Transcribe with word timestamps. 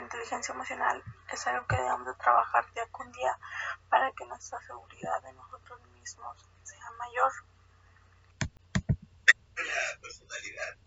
inteligencia 0.00 0.54
emocional 0.54 1.02
es 1.32 1.46
algo 1.46 1.66
que 1.66 1.76
debemos 1.76 2.06
de 2.06 2.14
trabajar 2.14 2.72
día 2.72 2.86
con 2.90 3.10
día 3.12 3.38
para 3.88 4.10
que 4.12 4.24
nuestra 4.26 4.60
seguridad 4.66 5.22
de 5.22 5.32
nosotros 5.32 5.80
mismos 5.88 6.48
sea 6.62 6.90
mayor. 6.98 7.32
La 9.56 10.81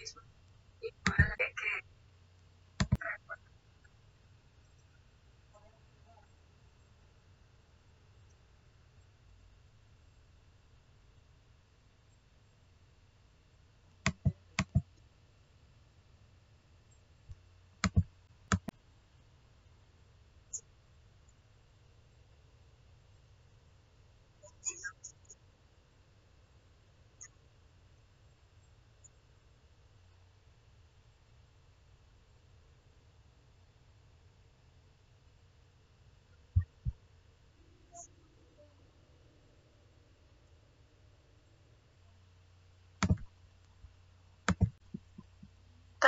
always 0.00 0.14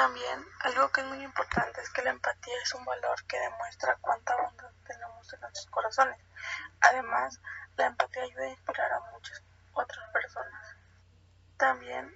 También, 0.02 0.44
algo 0.58 0.90
que 0.90 1.00
es 1.00 1.06
muy 1.06 1.22
importante 1.22 1.80
es 1.80 1.88
que 1.90 2.02
la 2.02 2.10
empatía 2.10 2.54
es 2.60 2.74
un 2.74 2.84
valor 2.84 3.24
que 3.26 3.38
demuestra 3.38 3.96
cuánta 4.00 4.34
bondad 4.34 4.72
tenemos 4.84 5.32
en 5.32 5.40
nuestros 5.40 5.66
corazones. 5.66 6.18
Además, 6.80 7.40
la 7.76 7.86
empatía 7.86 8.24
ayuda 8.24 8.42
a 8.42 8.48
inspirar 8.48 8.92
a 8.94 9.00
muchas 9.12 9.40
otras 9.74 10.10
personas. 10.10 10.76
También, 11.56 12.12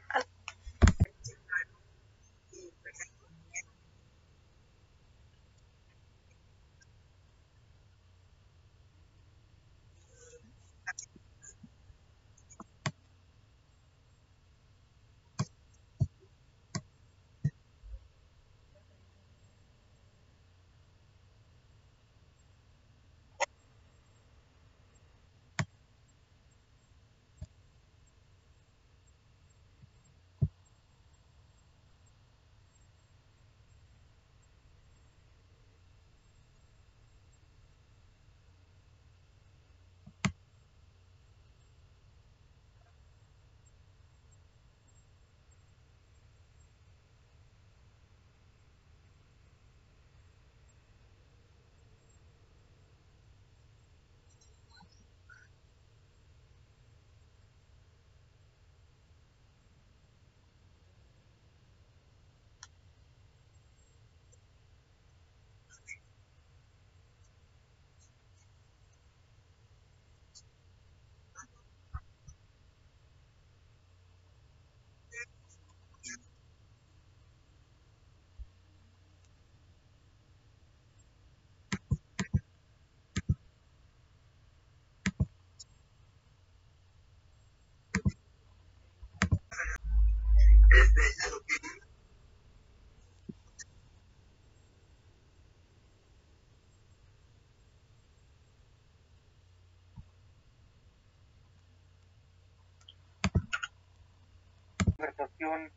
conversación 104.96 105.70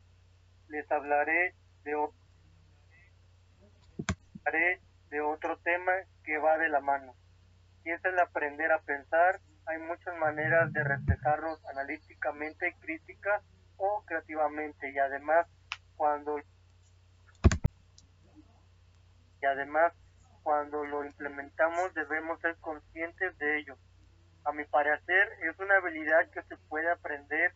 les 0.68 0.90
hablaré 0.90 1.54
de, 1.84 1.94
otro 5.22 5.58
tema 5.58 5.92
que 6.24 6.38
va 6.38 6.58
de 6.58 6.68
la 6.68 6.80
mano. 6.80 7.14
Y 7.84 7.90
es 7.90 8.04
el 8.04 8.18
aprender 8.18 8.72
a 8.72 8.80
pensar. 8.80 9.40
Hay 9.66 9.78
muchas 9.78 10.16
maneras 10.16 10.72
de 10.72 10.82
reflejarlos 10.84 11.64
analíticamente, 11.66 12.74
crítica 12.80 13.42
o 13.76 14.02
creativamente. 14.06 14.90
Y 14.90 14.98
además, 14.98 15.46
cuando 15.96 16.38
y 19.42 19.46
además 19.46 19.92
cuando 20.42 20.84
lo 20.84 21.04
implementamos 21.04 21.94
debemos 21.94 22.40
ser 22.40 22.56
conscientes 22.56 23.38
de 23.38 23.58
ello. 23.58 23.76
A 24.44 24.52
mi 24.52 24.64
parecer 24.64 25.28
es 25.42 25.58
una 25.58 25.76
habilidad 25.76 26.28
que 26.30 26.42
se 26.42 26.56
puede 26.68 26.90
aprender 26.90 27.54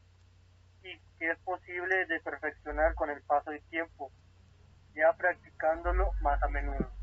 y 0.85 1.01
que 1.19 1.31
es 1.31 1.39
posible 1.41 2.07
de 2.07 2.21
perfeccionar 2.21 2.95
con 2.95 3.11
el 3.11 3.23
paso 3.23 3.51
del 3.51 3.63
tiempo, 3.69 4.13
ya 4.95 5.13
practicándolo 5.15 6.13
más 6.21 6.43
a 6.43 6.49
menudo. 6.49 6.94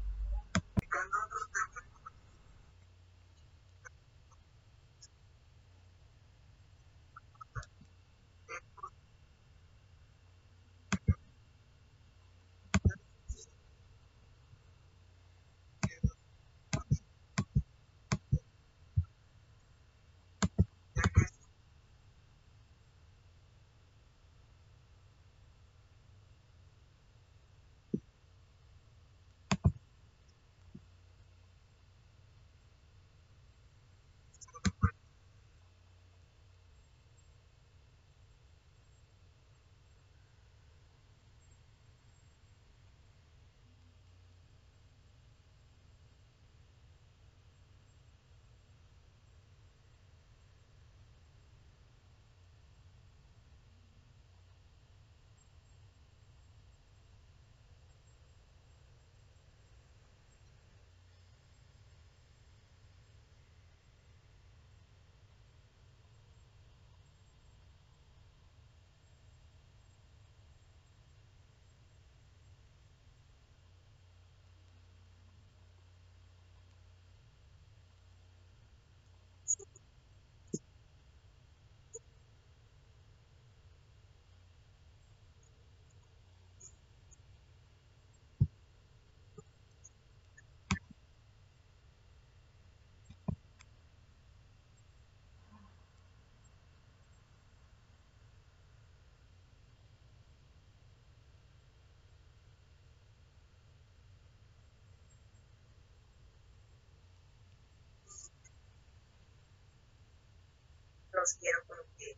Los 111.21 111.35
quiero 111.35 111.59
como 111.67 111.83
que 111.97 112.17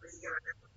pues 0.00 0.14
contar. 0.14 0.69